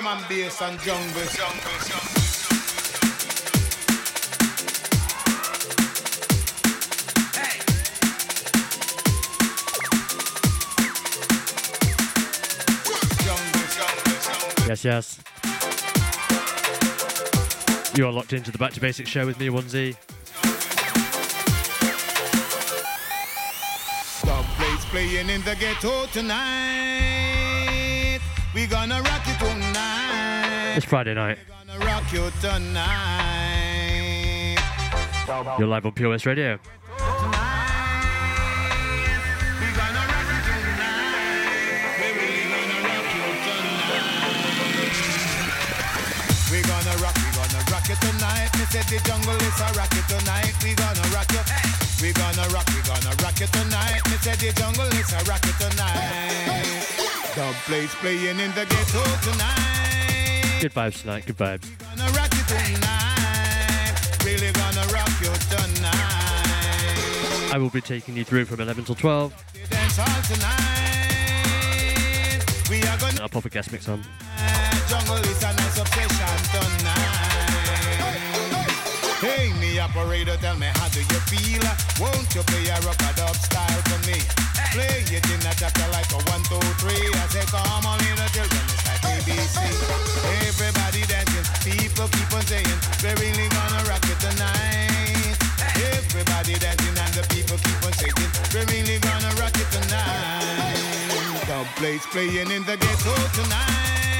[0.00, 1.06] drum and bass and jungle.
[1.12, 2.20] jungle, jungle.
[14.66, 15.20] Yes, yes.
[17.96, 19.96] You are locked into the Back to Bassix show with me, Onesie.
[24.22, 27.29] The place playing in the ghetto tonight.
[28.60, 30.74] We gonna rock you tonight.
[30.76, 31.38] It's Friday night.
[31.38, 32.76] We gonna rock you tonight.
[35.58, 36.58] You're live on POS Radio.
[46.52, 48.50] We gonna rock, we gonna rock you tonight.
[48.58, 50.52] Me said the jungle is a rock you tonight.
[50.62, 51.40] We gonna rock you.
[52.02, 54.04] We gonna rock, we gonna rock you tonight.
[54.04, 56.89] Me said the jungle is a rock you tonight.
[57.34, 60.58] The place playing in the ghetto tonight.
[60.60, 61.68] Good vibes tonight, good vibes.
[61.78, 64.24] Gonna rock you tonight.
[64.24, 65.94] Really gonna rock you tonight.
[67.52, 69.32] I will be taking you through from 11 till 12.
[69.70, 70.64] Dance all tonight.
[72.68, 74.02] We are gonna I'll pop a guest mix on.
[74.88, 77.09] jungle is a nice obsession tonight.
[79.92, 81.62] Hey, operator, tell me how do you feel?
[81.98, 84.18] Won't you play a rock a dub style for me?
[84.72, 87.10] Play it in a chapter like a one, two, three.
[87.10, 89.58] I say, come on, little children, it's like ABC.
[90.46, 95.34] Everybody dancing, people keep on saying, we're really gonna rock it tonight.
[95.74, 100.78] Everybody dancing and the people keep on saying, we're really gonna rock it tonight.
[101.46, 104.19] The place playing in the ghetto tonight.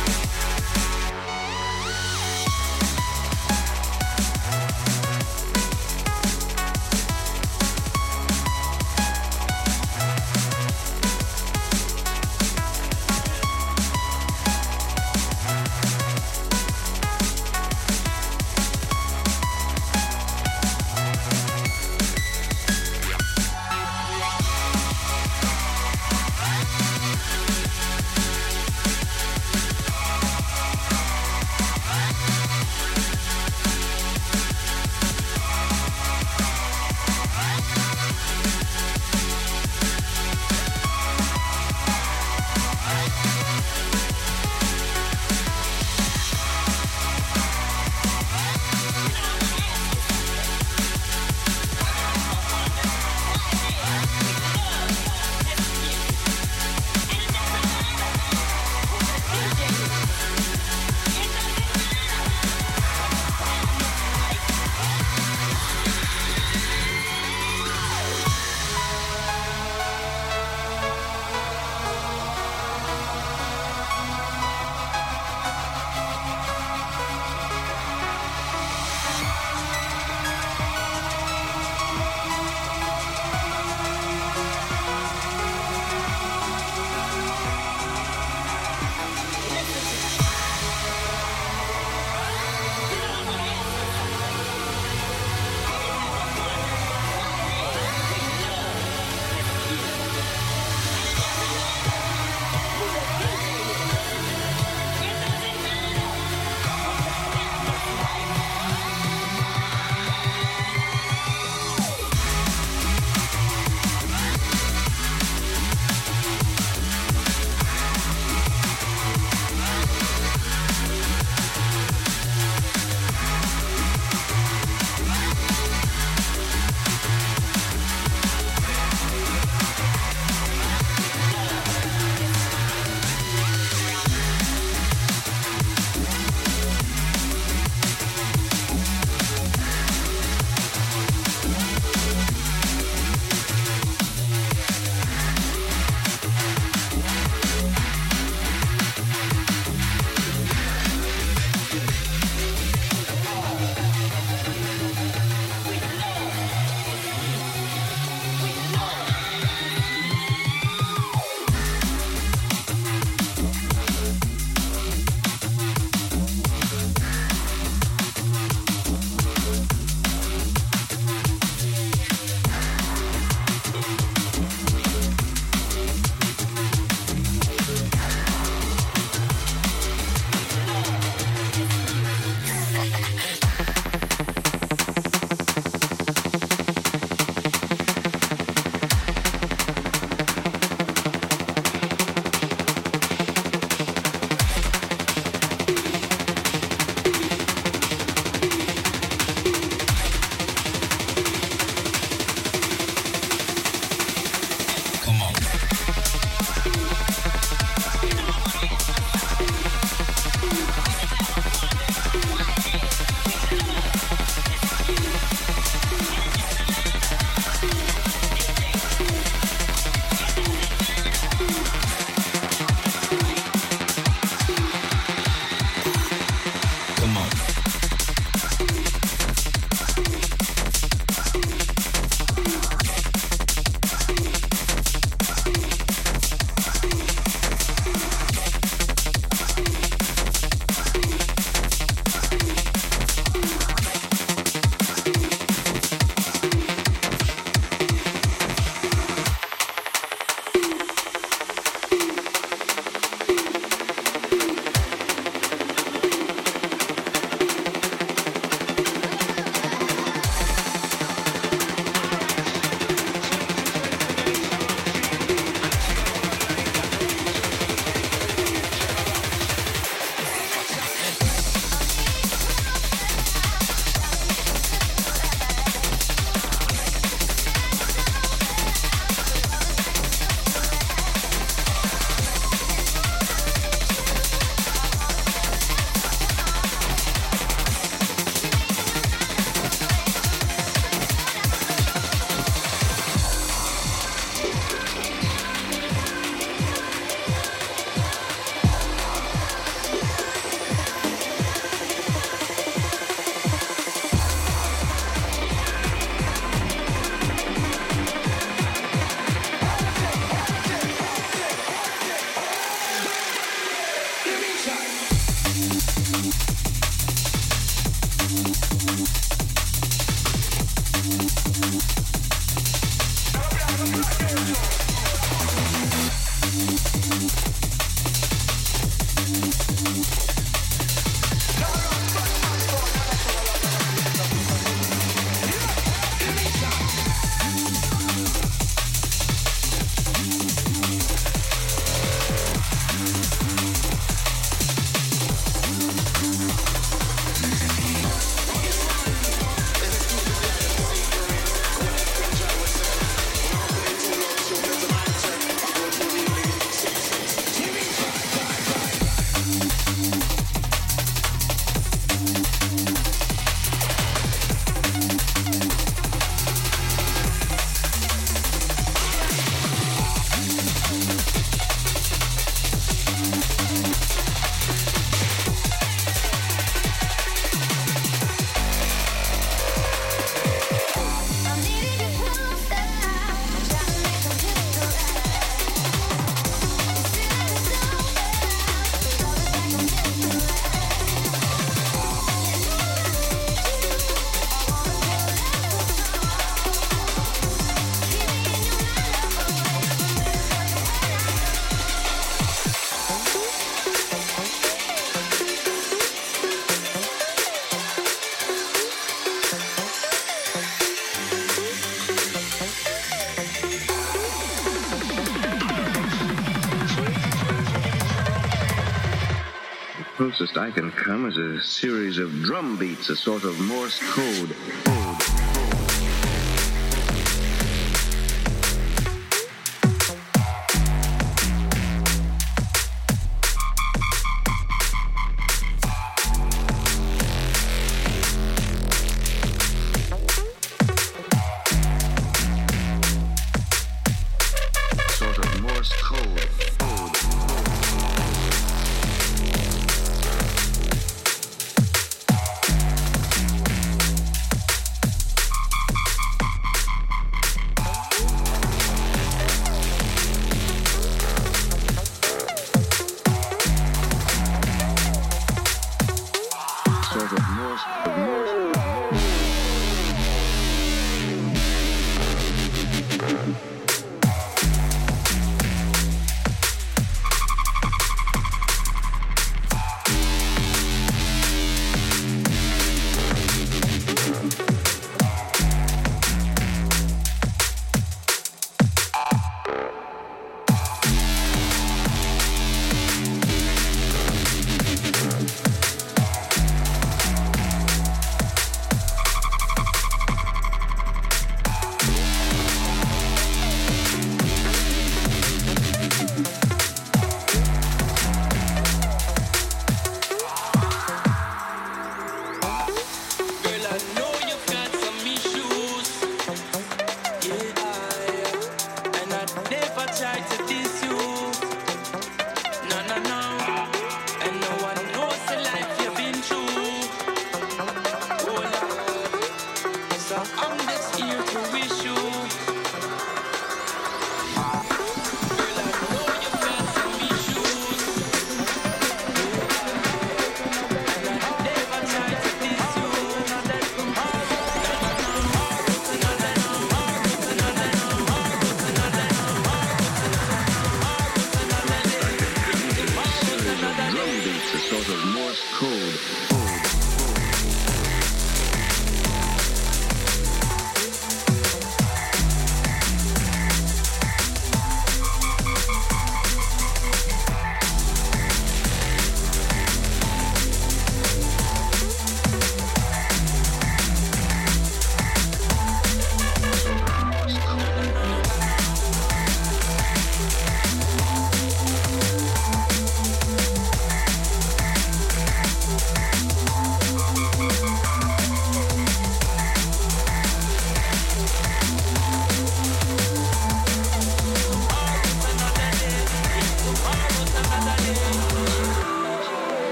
[420.41, 424.55] closest I can come is a series of drum beats, a sort of Morse code.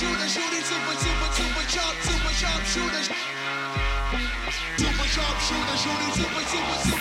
[0.00, 3.02] shooter, shooting super, super, super sharp, super sharp shooter.
[4.78, 6.99] Super sharp shooter, shooting super, super, super.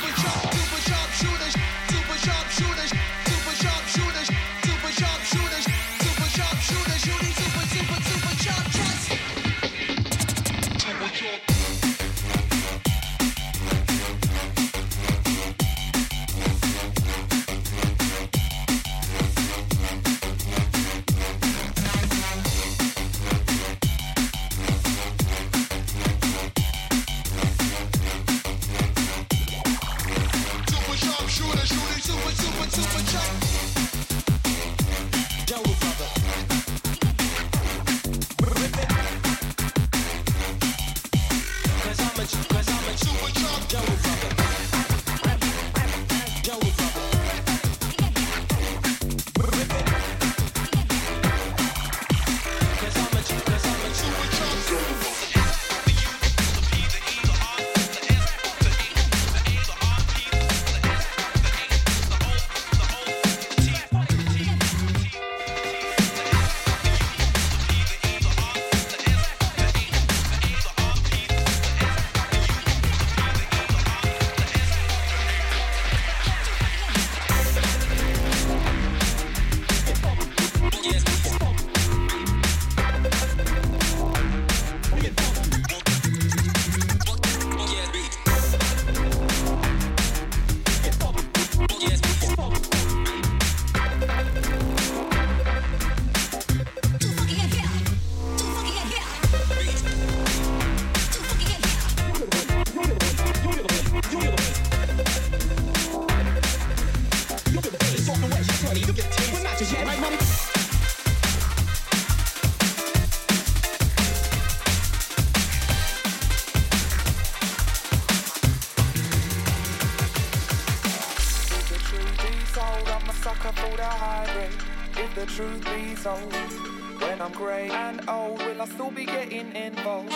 [127.39, 127.69] grey.
[127.69, 130.13] And oh, will I still be getting involved?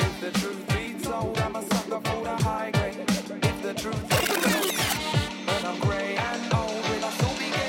[0.00, 2.96] If the truth be told, I'm a sucker for the high grade.
[2.98, 6.16] If the truth be told, I'm grey.
[6.16, 7.66] And oh, will I still be getting?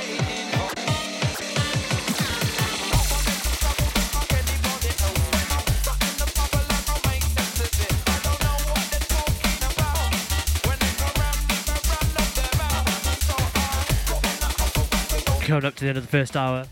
[15.42, 16.66] Coming up to the end of the first hour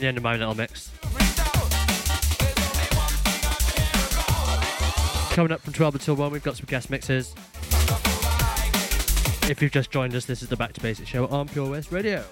[0.00, 0.90] the end of my little mix.
[5.34, 7.34] Coming up from 12 until 1, we've got some guest mixes.
[9.48, 11.92] If you've just joined us, this is the Back to Bassix show on Pure West
[11.92, 12.24] Radio.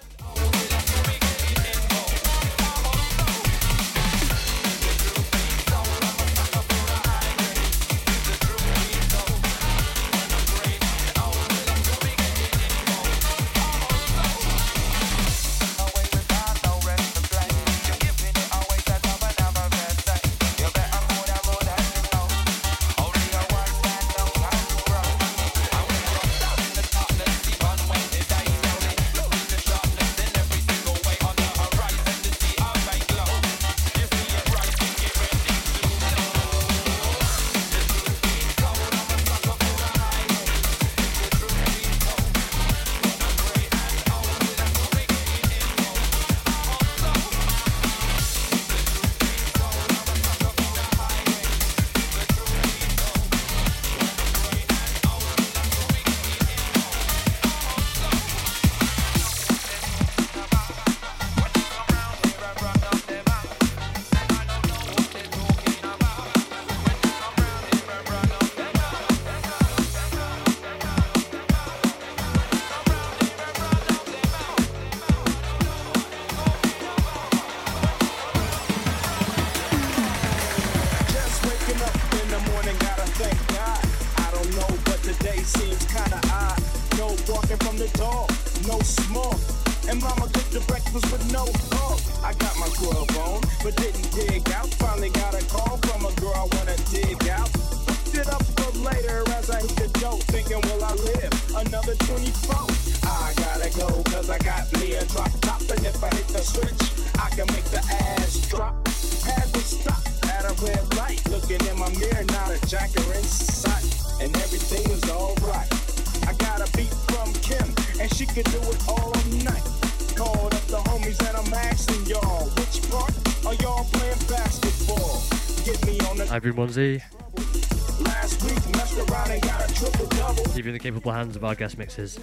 [129.74, 130.44] Triple double.
[130.54, 132.18] leave in the capable hands of our guest mixes.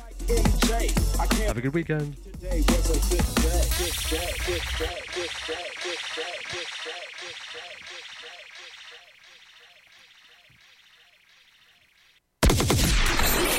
[1.46, 2.16] Have a good weekend.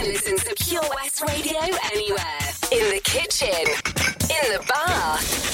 [0.02, 1.60] listen to Pure West Radio
[1.92, 2.44] anywhere.
[2.72, 3.48] In the kitchen,
[4.22, 5.53] in the bath,